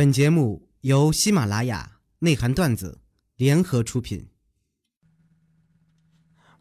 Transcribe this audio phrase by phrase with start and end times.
[0.00, 3.02] 本节目由喜马拉雅内涵段子
[3.36, 4.30] 联合出品。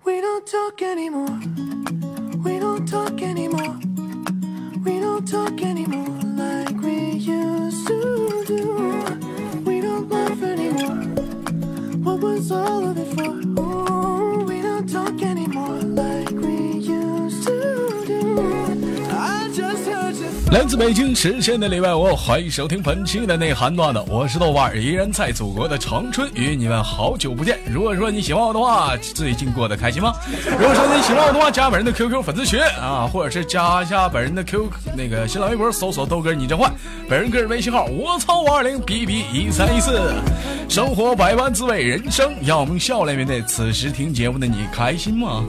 [0.03, 1.39] We don't talk anymore.
[2.43, 3.79] We don't talk anymore.
[4.83, 9.63] We don't talk anymore like we used to do.
[9.63, 11.05] We don't laugh anymore.
[12.03, 13.38] What was all of it for?
[20.51, 27.59] 来自北京时间的礼拜五，欢迎收听本期的内涵段子，我是豆瓣，依然在祖国的长春与你们好久不见。
[27.71, 30.11] 如果说你喜欢我的话，最近过得开心吗？
[30.59, 36.71] 如果说你喜欢我的话，加本人的 QQ 粉丝群啊，或者是加一下本人的 Q 那个新浪微博，搜索豆哥你真坏，
[37.07, 40.15] 本人个人微信号我操五二零 B B 一三一四。
[40.67, 43.39] 生活百般滋味，人生要用笑来面对。
[43.43, 45.43] 此时听节目的你开心吗？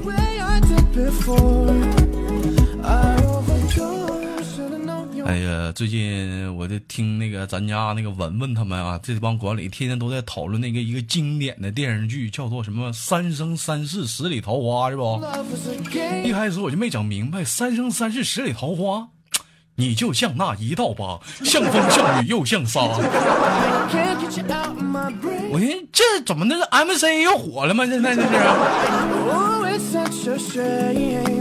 [5.24, 15.22] 哎呀，最近我就听那个咱家那个文文他们啊，这帮管理天天都在讨论那个一个经典的电视剧，叫做什么《三生三世十里桃花》，是不.
[16.24, 18.98] 一开始我就没整明白，《三生三世十里桃花》，
[19.76, 22.80] 你就像那一道疤， 像风像雨又像沙。
[25.52, 27.84] 我寻思这怎么那是？MC 又火了吗？
[27.86, 28.22] 现在这
[30.38, 31.39] 是？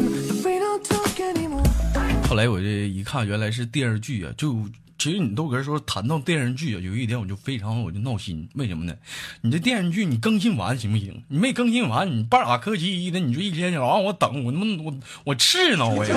[2.30, 4.32] 后来我这一看，原来是电视剧啊！
[4.38, 4.56] 就
[5.00, 8.94] 其实你都搁这说谈到电视剧啊，有一点我就非常我就闹心，为什么呢？
[9.42, 11.24] 你这电视剧你更新完行不行？
[11.28, 16.16] 你没更新完，你半拉磕叽的，你就一天老让我等，我他妈我我气恼我呀！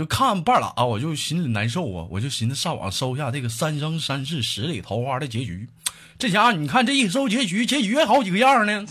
[0.00, 5.68] 就看半拉，我就心里难受啊，我就寻思上网搜一下这个《三生三世十里桃花》的结局。
[6.18, 8.86] 这家伙，你看这一搜结局，结局还好几个样呢。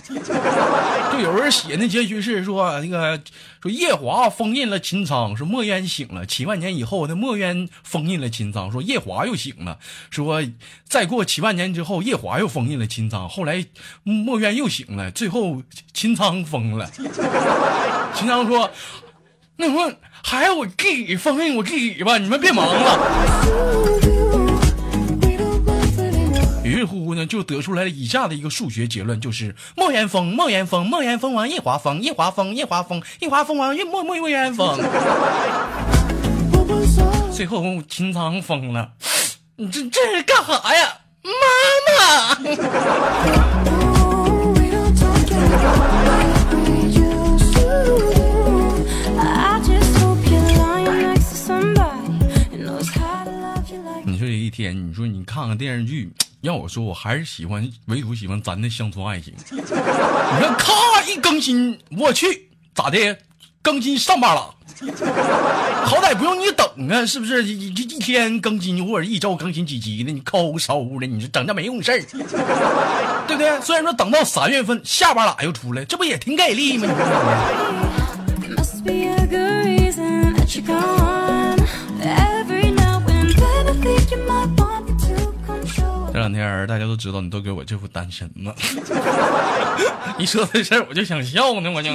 [1.12, 3.20] 就有人写那结局是说那个
[3.60, 6.28] 说夜华封印了秦苍，说墨渊醒了。
[6.28, 9.80] 七万年以后，那墨渊封印了秦苍，说夜华又醒了。
[10.12, 10.44] 说
[10.88, 13.28] 再过七万年之后，夜华又封印了秦苍。
[13.28, 13.66] 后来
[14.04, 16.88] 墨渊又醒了，最后秦苍疯了。
[18.14, 18.70] 秦苍说
[19.58, 19.92] ：“那我
[20.24, 23.00] 还要我自己封印我自己吧，你们别忙了。”
[24.02, 24.48] do.
[25.22, 26.64] We don't laugh anymore.
[26.64, 34.80] 于是乎呢，就得出来了以下的一个数学结论，就是莫言封，莫言封，莫言封完夜华封，夜华封，夜华封，夜华封完夜墨墨墨渊封，
[37.34, 38.92] 最后秦苍疯了。
[39.56, 41.32] 你这这是干啥呀，妈
[41.98, 42.36] 妈？
[54.60, 56.12] 天，你说你看看电视剧，
[56.42, 59.34] 要我说，我还是喜欢，唯独喜欢咱的乡村爱情。
[59.52, 60.74] 你看，咔
[61.08, 63.18] 一更新，我去，咋的？
[63.62, 64.54] 更新上班了，
[65.86, 67.42] 好歹不用你等啊，是不是？
[67.46, 72.02] 一一天更新或者一周更新几集的，你抠搜的，你说整这没用事儿，
[73.26, 73.62] 对不对？
[73.62, 76.86] 虽然说等到三月份下巴喇又出来，这不也挺给力吗？
[78.84, 79.92] 你
[80.62, 80.99] 说
[86.30, 88.56] 两天大家都知道你都给我这副单身了，
[90.20, 91.92] 一说这事儿我就想笑呢，我就。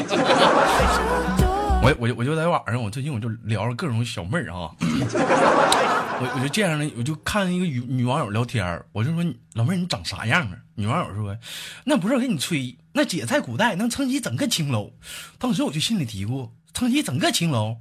[1.82, 10.56] 我我就我就在网上，我最近我就聊着各种小妹儿啊，我我就见上了，我就看一个女女网友聊天我就说老妹儿你长啥样啊？
[10.76, 11.36] 女网友说
[11.84, 14.92] 那不是给你吹，那姐在古代能撑起整个青楼。
[15.38, 17.76] 当时我就心里嘀咕，撑起整个青楼，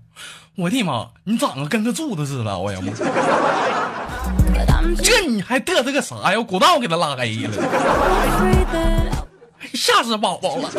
[0.57, 2.79] 我的妈，你长得跟个柱子似的，我呀
[5.01, 6.41] 这你还嘚瑟个啥呀？
[6.41, 7.51] 古道给他拉黑了，
[9.73, 10.69] 吓死宝宝了。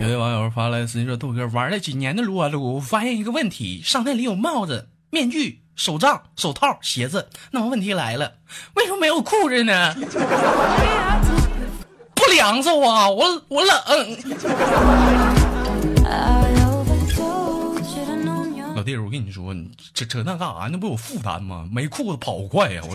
[0.00, 8.34] 有位网友发来私信说：“豆哥玩了几年的撸啊撸，发现一个问题，商店里有帽子、面具、手杖、手套、鞋子，那么问题来了，
[8.74, 9.94] 为什么没有裤子呢？”
[12.28, 13.74] 不凉着啊，我我冷。
[18.76, 20.68] 老弟儿，我跟你说，你扯扯那干啥？
[20.70, 21.66] 那不有负担吗？
[21.72, 22.94] 没裤子跑快呀、我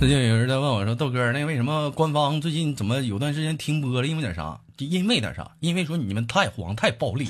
[0.00, 4.08] 最近有人在问我说：“豆哥，那为什么官方最近怎么有段时间停播了？
[4.08, 4.58] 因为点啥？
[4.78, 5.46] 因为点啥？
[5.60, 7.28] 因为说你们太黄太暴力，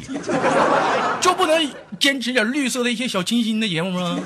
[1.21, 1.69] 就不能
[1.99, 4.21] 坚持点绿色的一些小清新的节目吗？”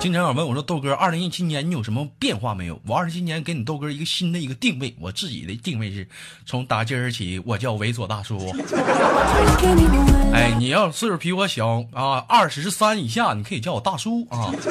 [0.00, 6.08] 经常有人问我说：“豆哥，二零一七年你有什么变化没有？”我二零一七年给你豆哥一个新的一个定位，我自己的定位是
[6.46, 8.38] 从打今儿起，我叫猥琐大叔。
[10.32, 14.50] 哎，你要岁数比我小啊，二十三以下，你可以叫我大叔啊。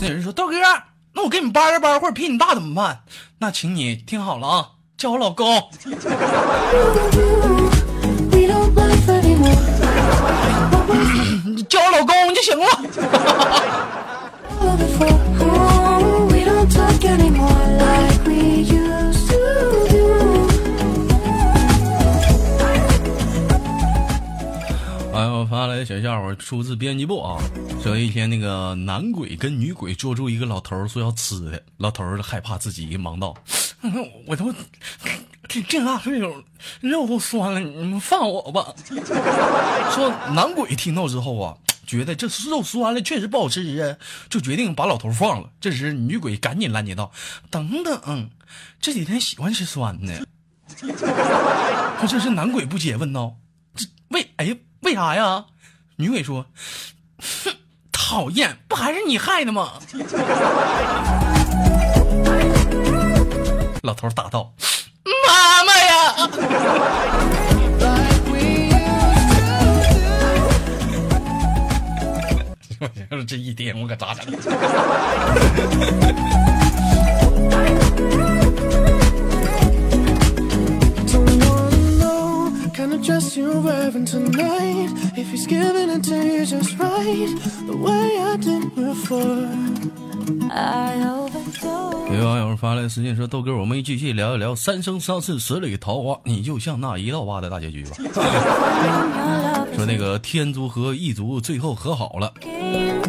[0.00, 0.54] 那有人说豆哥，
[1.12, 3.02] 那我给你掰个包或者比你大怎么办？
[3.40, 5.68] 那请你听好了啊，叫我老公。
[18.64, 19.36] Used to
[19.90, 20.00] do.
[25.12, 27.38] 哎，我发来的小笑话出自编辑部啊。
[27.82, 33.34] 说一天那个男鬼跟女鬼捉住一个老头儿说要吃的，老头儿害怕自己忙道
[34.26, 34.52] ：“我都
[35.48, 36.32] 这这大岁数，
[36.80, 38.66] 肉都酸了，你们放我吧。
[39.92, 41.56] ”说男鬼听到之后啊，
[41.90, 43.98] 觉得这肉酸了确实不好吃啊，
[44.28, 45.50] 就决定把老头放了。
[45.60, 47.10] 这时女鬼赶紧拦截道
[47.50, 48.30] ：“等等，
[48.80, 50.24] 这几天喜欢吃酸的。
[51.98, 53.34] ”可这是男鬼不解问道
[53.74, 55.46] ：“这为哎呀为啥呀？”
[55.98, 56.46] 女鬼说
[57.18, 57.56] ：“哼，
[57.90, 59.72] 讨厌，不还是你害的吗？”
[63.82, 64.54] 老头答道
[73.24, 74.24] ：“这一天我可咋整
[81.06, 84.90] ？Don't wanna know kind of dress you're wearing tonight.
[85.16, 87.28] If he's giving it to you just right,
[87.66, 89.48] the way I did before.
[90.50, 91.90] I overdosed.
[92.12, 97.90] 有网友发来私信说：“豆哥，我们继续聊一聊《三生三世十里桃花》，你就像那一道疤的大结局吧。
[99.76, 102.32] 说那个天族和异族最后和好了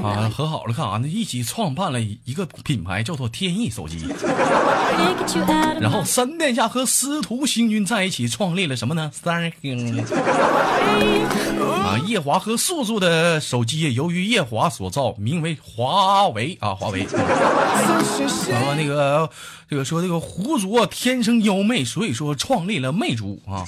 [0.03, 1.07] 啊，和好了干啥呢？
[1.07, 4.00] 一起创办了一个品牌，叫做天翼手机。
[5.80, 9.12] 然后三殿下和司徒星君在一起创立了什么呢？
[9.13, 10.03] 三星
[11.83, 17.06] 啊，夜华和素素的手机由于夜华所造，名为华为啊，华为。
[17.06, 19.30] 后那个
[19.69, 23.65] 这个说这个狐族啊天生妖媚，所以说创立了魅族啊。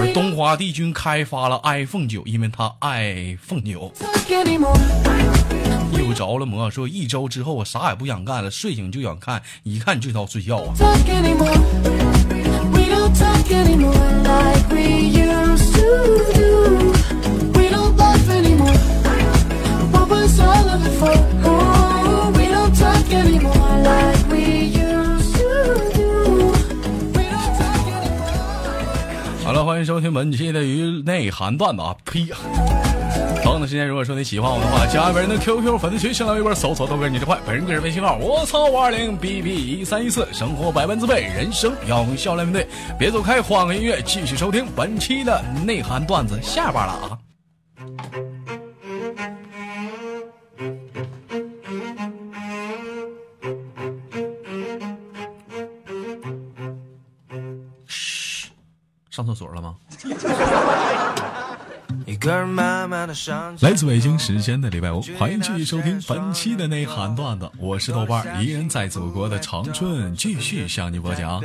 [0.00, 3.92] 而东华帝君开发了 iPhone 九，因为他爱凤九。
[5.92, 10.74] 又着了魔，说一周之后我啥也不想干了，睡醒就想看，一看就到睡觉啊。
[11.40, 11.58] Oh.
[29.44, 31.96] 好了，欢迎收听本期的娱内涵段子啊！
[32.04, 32.26] 呸！
[33.48, 42.68] 同样的时间，如果说你喜欢我的话，加本人的 QQ 粉丝群，新浪微博搜索豆哥你的坏，本人个人微信号我操五二零 B B 一三一四，生活百般滋味，人生要用笑来面对。
[42.98, 47.18] 别走开，换个音乐，继续收听本期的内涵段子下班了啊！
[57.86, 58.50] 嘘，
[59.08, 59.74] 上厕所了吗？
[63.60, 71.40] 来自北京时间的礼拜五，欢迎继续收听本期的内涵段子，我是豆瓣儿，依然在祖国的长春继续向你播讲。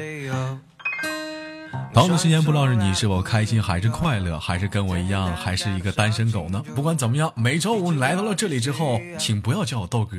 [1.94, 6.64] 到的时间不知道是你是否开心还是快乐，还是跟我一样还是一个单身狗呢？
[6.76, 10.18] 不管怎么样，每周五你来到了这里之后，请不要叫我豆哥。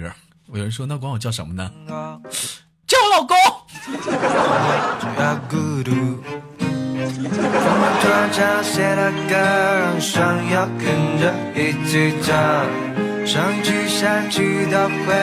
[0.52, 1.70] 有人说那管我叫什么呢？
[2.86, 3.36] 叫我老公。
[7.14, 7.52] 最要孤独。
[7.52, 7.66] 风
[8.00, 10.84] 突然唱写的歌，让想要跟
[11.20, 12.34] 着一起唱，
[13.24, 15.14] 上句下句都会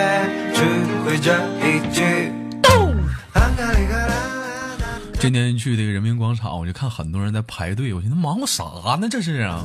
[0.54, 0.64] 只
[1.06, 1.34] 会这
[1.66, 2.32] 一句。
[5.22, 8.64] 今天去这个人民广场，我就看很多人在排队，我寻思忙活啥
[9.00, 9.08] 呢？
[9.08, 9.64] 这是啊！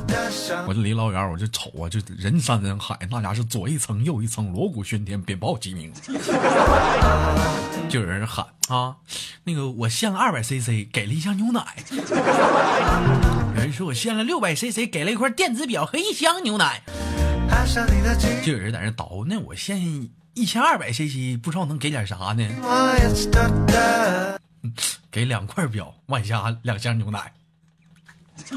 [0.67, 5.91] 我就离老远，我就瞅啊，就人山人海，那家是左一层右一层，锣鼓喧天，鞭炮齐鸣。
[7.89, 8.97] 就有人喊啊，
[9.45, 11.65] 那个我献了二百 CC，给了一箱牛奶。
[13.55, 16.83] 有人说我献了六百 CC，给了一块电子表和一箱牛奶。
[18.45, 19.81] 就有人在那捣鼓，那我献
[20.35, 22.47] 一千二百 CC，不知道能给点啥呢？
[25.11, 27.33] 给两块表，外加两箱牛奶。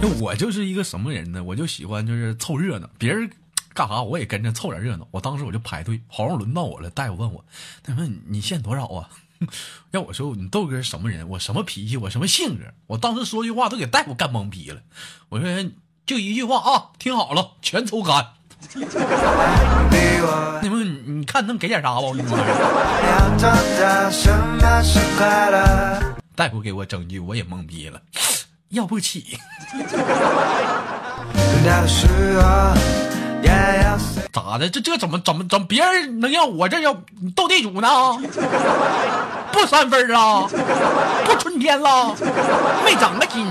[0.00, 1.44] 那我就是一个什么人呢？
[1.44, 3.30] 我就喜欢就是凑热闹，别人
[3.74, 5.06] 干啥我也跟着凑点热闹。
[5.10, 7.44] 我当时我就排队，好像轮到我了，大夫问我，
[7.82, 9.08] 他说你限多少啊？
[9.90, 11.28] 要我说你豆哥是什么人？
[11.28, 11.96] 我什么脾气？
[11.96, 12.64] 我什么性格？
[12.86, 14.80] 我当时说句话都给大夫干懵逼了。
[15.28, 15.70] 我说
[16.06, 18.34] 就一句话啊，听好了，全抽干。
[20.62, 22.14] 你们你你看能给点啥不？
[22.14, 22.48] 你们玩意儿
[23.10, 23.40] 要懂
[23.78, 26.00] 得什么是快乐。
[26.34, 28.00] 大夫给我整句，我也懵逼了，
[28.70, 29.38] 要不起。
[34.32, 34.68] 咋的？
[34.68, 36.94] 这这怎么怎么怎么别人能要我这要
[37.36, 37.88] 斗地主呢？
[39.52, 40.48] 不三分啊？
[41.26, 42.16] 不春天了？
[42.84, 43.44] 没长个筋？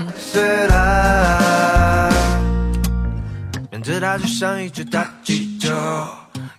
[3.84, 4.00] 碎了。
[4.00, 5.70] 面对它就像一只大气球，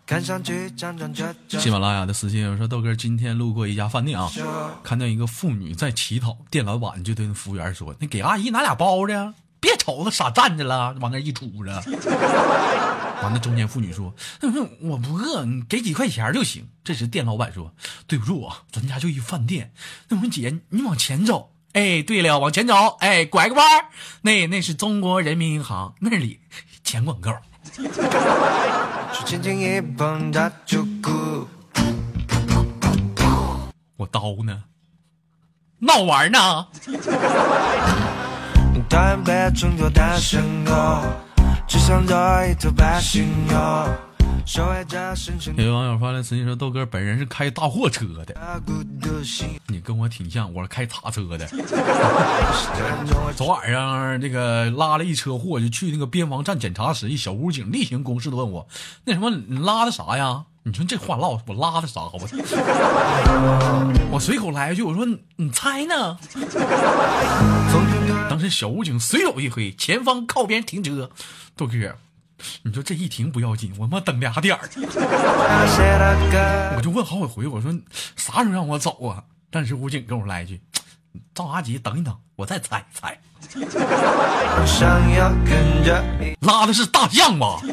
[0.05, 4.29] 看上去长长着就喜马拉雅的私信说：“豆哥今天路过一家饭店啊，
[4.83, 11.71] 看到一个妇女在乞讨，店老板就对那服务员说：‘那给阿姨拿俩包子，别瞅着傻站着了，往那一杵着。’
[13.23, 17.73] 完了，中年妇女说：‘嗯我不饿，你给几块钱就行。’这时店老板说
[18.05, 19.71] ：‘对不住啊，咱家就一饭店。
[20.09, 23.85] 那说姐，你往前走。’哎，对了，往前走，哎，拐个弯儿，
[24.21, 26.39] 那那是中国人民银行那里
[26.83, 27.31] 钱管够。
[29.13, 31.47] 是轻轻一碰它就哭。
[33.97, 34.63] 我刀呢？
[35.79, 36.67] 闹玩呢？
[45.57, 48.61] 有网友发来私信说：“豆哥本人是开大货车的。
[49.67, 51.47] 你跟我挺像，我是开叉车的。
[53.35, 58.67] 昨晚上这个拉了一车货，就去那个边防站检查时，一小武警例行公事的问我：
[59.05, 60.43] 那什么，你拉的啥呀？
[60.65, 62.01] 你说这话唠，我拉的啥？
[62.01, 62.19] 我
[64.11, 65.05] 我随口来一句，我说
[65.37, 66.17] 你猜呢？
[68.29, 71.09] 当时小武警随手一挥，前方靠边停车。
[71.55, 71.95] 豆哥，
[72.63, 74.61] 你说这一停不要紧，我他妈等俩点儿。
[76.75, 77.71] 我，就问好几回，我说
[78.15, 79.23] 啥时候让我走啊？
[79.49, 80.61] 但是武警跟我来一句
[81.35, 81.77] ：“着啥急？
[81.77, 82.83] 等一等，我再猜一
[86.41, 87.59] 拉的是大象吧？
[87.61, 87.67] 起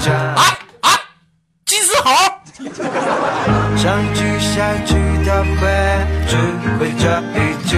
[0.00, 1.00] 唱，哎哎，
[1.64, 2.10] 金丝猴。
[3.78, 4.92] 上一句下一句
[5.24, 5.62] 都会，
[6.28, 6.36] 只
[6.78, 7.02] 会这
[7.40, 7.72] 一句。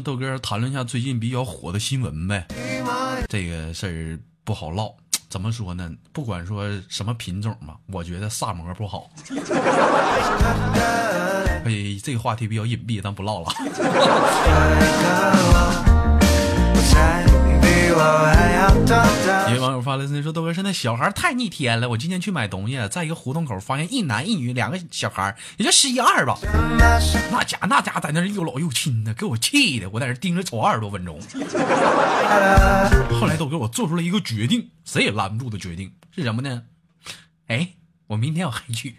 [0.00, 2.46] 豆哥谈论一下最近比较火的新闻呗。
[3.28, 4.92] 这个事儿不好唠，
[5.28, 5.90] 怎么说呢？
[6.12, 9.10] 不管说什么品种吧，我觉得萨摩不好。
[11.64, 13.48] 哎，这个话题比较隐蔽，咱不唠了。
[19.90, 21.88] 发了私信说：“豆哥，现在小孩太逆天了。
[21.88, 26.38] 我今天去买东西，在一个胡同口发现一男一女两个小孩，也就十一二吧。
[27.32, 31.20] 那家那家在那儿又老又亲的，给我气的，我在这盯着瞅二十多分钟。
[33.18, 36.62] 后来豆哥，我做出了一个决定，谁也拦不住的决定是什么呢？
[37.48, 37.70] 哎，
[38.06, 38.94] 我明天要还去。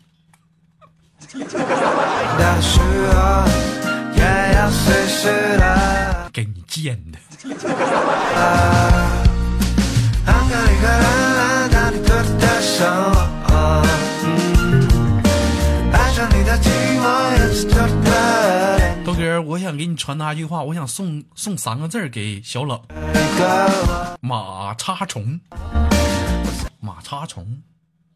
[6.34, 7.20] 给你贱的。
[19.04, 22.80] 豆哥，我想给你传达一句话，我想送送三个字儿给小冷：
[24.22, 25.40] 马叉虫，
[26.80, 27.46] 马叉虫，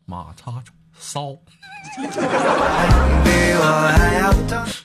[0.06, 1.36] 马叉虫，骚。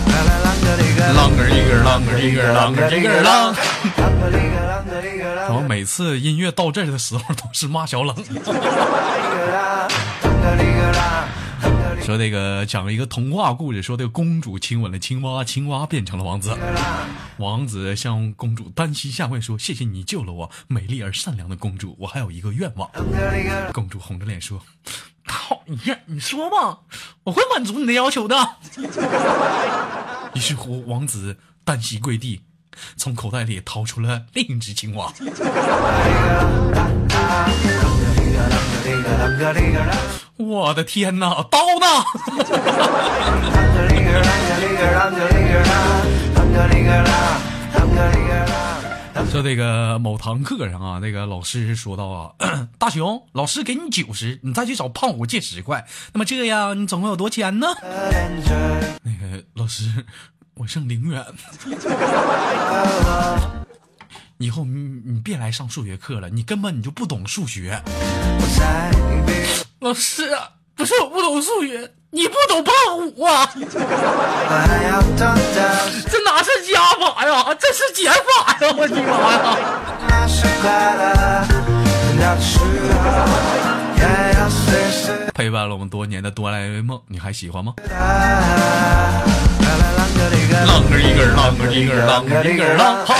[0.08, 3.54] 啦啦啷个哩个啦啷个一个啷个一个啷个一个啷。
[3.96, 8.14] 啷个哩个啷个哩个啦然后每次音乐到这儿的时候，都是骂小冷，
[12.08, 16.56] 说那个讲了一个童话故事，说这个公主亲吻了青蛙，青蛙变成了王子。
[17.36, 21.94] 王子向公主单膝下跪说：“谢谢你救了我，美丽而善良的公主。
[22.00, 22.90] 我还有一个愿望。”
[23.74, 24.58] 公主红着脸说
[25.28, 26.78] ：“讨厌，你说吧，
[27.24, 28.56] 我会满足你的要求的。”
[30.32, 32.40] 于是乎，王子单膝跪地，
[32.96, 35.12] 从口袋里掏出了另一只青蛙。
[40.38, 41.86] 我的天哪，刀呢？
[49.30, 52.30] 说这个某堂课上啊，那个老师说到啊，
[52.78, 57.66] 大雄，老师给你九十，你再去找胖虎借十块，那么这样你总共有多钱呢？
[59.02, 60.06] 那个老师，
[60.54, 61.24] 我剩零元。
[64.38, 67.82] 以后你你别来上数学课了，你根本你就不懂数学。
[69.80, 70.30] 老师，
[70.76, 72.72] 不是我不懂数学，你不懂胖
[73.16, 73.50] 虎啊？
[73.56, 73.68] 这
[76.24, 77.52] 哪是加法呀？
[77.58, 78.72] 这是减法呀！
[78.78, 79.56] 我的妈呀！
[85.34, 87.74] 陪伴了我们多年的哆啦 A 梦，你还喜欢吗？
[87.78, 87.82] 啷
[90.64, 93.16] 啷个一个儿啷个一个儿啷个一个儿啷好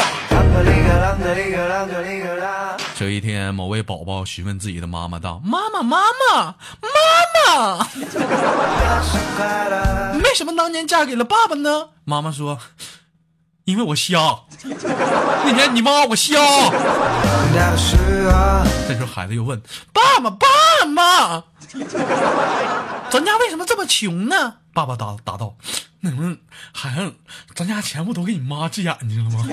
[2.97, 5.99] 这一天，某位宝宝询问自己的妈妈道：“妈妈，妈
[6.33, 6.89] 妈，妈
[7.47, 7.87] 妈，
[10.19, 12.59] 为什么当年嫁给了爸爸呢？”妈妈说
[13.65, 14.41] ：“因为我瞎。
[15.45, 16.35] 那年你妈我瞎。，”
[18.89, 19.63] 这时候孩子又问
[19.95, 20.47] ：“爸爸，爸
[20.97, 21.45] 爸，
[23.11, 25.57] 咱家为什么这么穷呢？”爸爸答答道
[25.99, 26.37] ：“那什么，
[26.73, 27.13] 孩子，
[27.53, 29.45] 咱家钱不都给你妈治眼睛了吗？”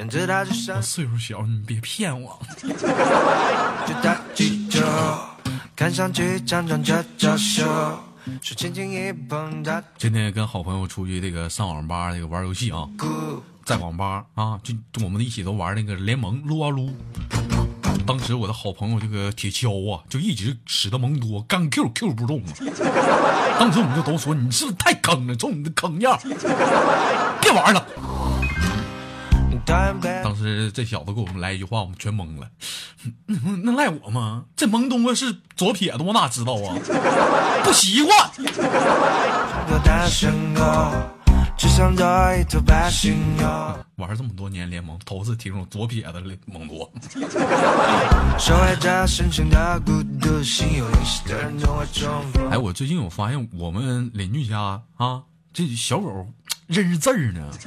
[0.00, 2.40] 我岁数小，你别骗我。
[9.98, 13.06] 今天跟好朋友出去这个上网吧这个玩游戏啊，骨，
[13.66, 16.96] 在网吧啊，就就我们一起都玩那个联盟撸啊撸。
[18.08, 22.48] 当时我的好朋友这个铁锹啊，就一直使得蒙多干 Q Q 不中啊。
[23.60, 26.18] 当时我们就都说你是不是太坑了，瞅你的坑样，
[27.42, 27.86] 别玩了。
[29.66, 32.48] 当时这小子给我们来一句话，我们全懵了。
[33.26, 34.44] 那 那赖我吗？
[34.56, 36.74] 这蒙东啊是左撇子，我哪知道啊？
[37.62, 38.30] 不习惯。
[41.58, 43.44] 只想多一头白犀牛，
[43.96, 46.88] 玩这么多年联盟，头次听说左撇子的蒙多。
[52.48, 56.28] 哎，我最近我发现我们邻居家啊，这小狗
[56.68, 57.50] 认识字儿呢。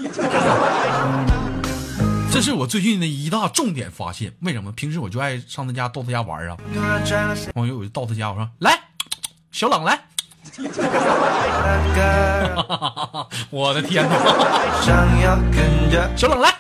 [2.32, 4.32] 这是我最近的一大重点发现。
[4.40, 4.72] 为什么？
[4.72, 6.56] 平时我就爱上他家逗他家玩啊。
[6.74, 8.80] 突然传来谁我有我就到他家，我说来，
[9.52, 10.02] 小冷来。
[13.50, 14.16] 我的天哪！
[16.16, 16.54] 小冷来，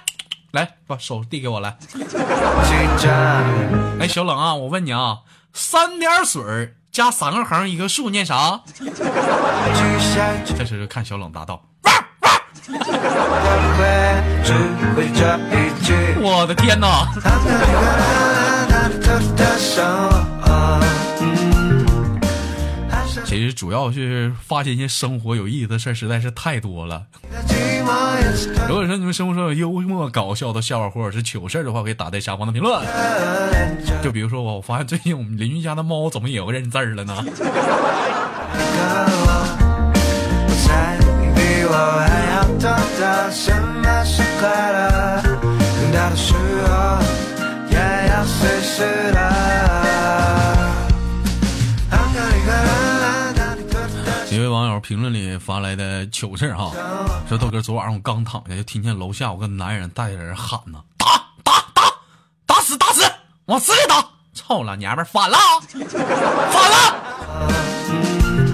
[0.51, 1.77] 来把手递给我来。
[3.99, 5.19] 哎，小冷啊，我问你啊，
[5.53, 8.61] 三点水加三个横一个竖念啥？
[10.57, 11.61] 这时看小冷答道：。
[16.23, 17.07] 我的天哪！
[23.31, 27.01] 其实主要是发现一些生活有意思的事实在是太多了。
[28.67, 32.85] 如果说你们生活中有幽默搞笑的笑话或者是糗事儿的话，可以打在下方的评论。
[34.03, 37.23] 就比如说我发现最近我们邻居家的猫怎么也会认字儿了呢？
[54.73, 56.71] 友评论里发来的糗事哈，
[57.27, 61.07] 说豆哥昨晚上我刚躺下，就听见楼下有个男人带着人喊呢，打
[61.43, 61.83] 打打，
[62.45, 63.01] 打死打死，
[63.45, 64.05] 往死里打！
[64.33, 65.37] 操老娘们，反了，
[66.51, 66.95] 反了！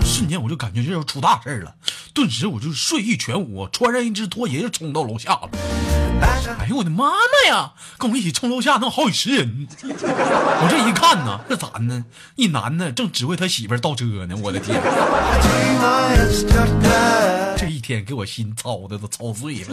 [0.03, 1.75] 瞬间我就感觉这要出大事了，
[2.17, 5.49] 顿时我就睡意全无，穿上一只拖鞋就冲到楼下了。
[6.57, 7.73] 哎呦我的妈妈呀！
[7.99, 9.67] 跟我一起冲楼下能好几十人。
[9.83, 12.05] 我这一看呢，这咋呢？
[12.35, 14.81] 一男的正指挥他媳妇倒车呢，我的天！
[17.55, 19.67] 这一天给我心操的都操碎了。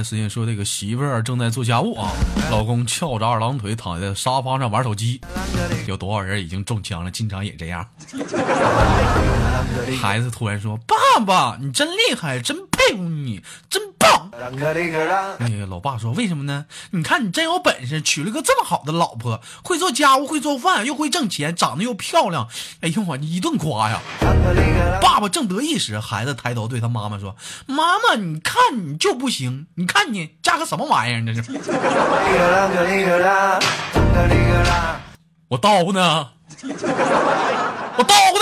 [0.00, 2.10] 来私信说，这个媳妇儿正在做家务啊，
[2.50, 5.20] 老公翘着二郎腿躺在沙发上玩手机，
[5.86, 7.10] 有多少人已经中枪了？
[7.10, 7.86] 经常也这样。
[10.00, 13.82] 孩子突然说：“爸爸，你真厉害，真佩服你，真。”
[15.38, 16.64] 那个老爸说：“为什么呢？
[16.92, 22.48] 你看你真有本事，娶了个这么好的老婆，会做家务，会做饭，又会挣钱，长得又漂亮。
[22.80, 24.00] 哎呦我，你一顿夸呀！”
[25.02, 28.56] 爸爸正得意时，孩子抬头对他妈妈说：“妈妈，你看
[28.88, 31.24] 你就不行，你看你嫁个什么玩意儿？
[31.26, 31.42] 这是
[35.48, 36.30] 我叨呢，
[37.96, 38.40] 我叨呢。”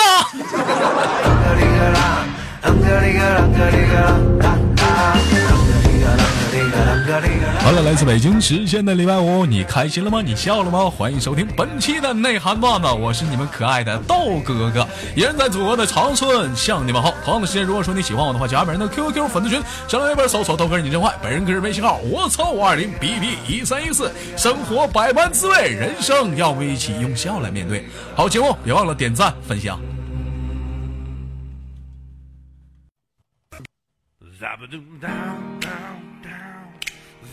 [7.09, 10.21] 好了，来自北京时间的礼拜五，你开心了吗？
[10.21, 10.91] 你笑了吗？
[10.91, 17.15] 欢迎收听本期的内涵段子，我是你们可爱的豆哥哥，依然在祖国的长春向你们好。
[17.25, 27.87] 同样的时间，如果说你喜欢我的话，加本人的 QQ 粉丝群，上来那边搜索豆哥你真坏，本人个人微信号我操五二零 B B 一三一四，生活百般滋味，人生要不一起用笑来面对。
[28.15, 29.81] 好节目，别忘了点赞分享。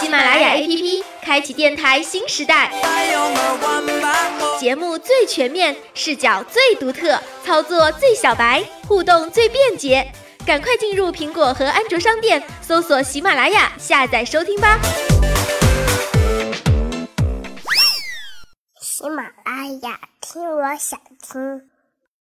[0.00, 2.70] 喜马拉雅 APP 开启电台新时代，
[4.60, 10.08] 节目最全面，视角最独特，操作最小白，互动最便捷。
[10.46, 14.78] 赶快进入苹果和安卓商店，搜索喜马拉雅，下载收听吧。
[18.80, 21.62] 喜马拉雅，听我想听。